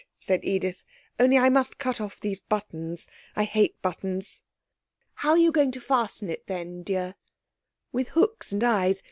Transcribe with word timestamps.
said 0.17 0.39
Edith. 0.43 0.81
'Only 1.19 1.37
I 1.37 1.49
must 1.49 1.77
cut 1.77 2.01
off 2.01 2.19
those 2.19 2.39
buttons. 2.39 3.07
I 3.35 3.43
hate 3.43 3.79
buttons.' 3.83 4.41
'How 5.13 5.33
are 5.33 5.37
you 5.37 5.51
going 5.51 5.71
to 5.73 5.79
fasten 5.79 6.27
it, 6.27 6.47
then, 6.47 6.81
dear?' 6.81 7.13
'With 7.91 8.07
hooks 8.07 8.51
and 8.51 8.63
eyes. 8.63 8.99